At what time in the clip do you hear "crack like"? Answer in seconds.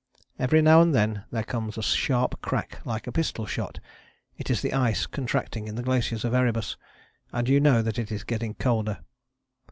2.41-3.05